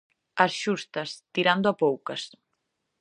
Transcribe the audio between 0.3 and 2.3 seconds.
As xustas, tirando a poucas.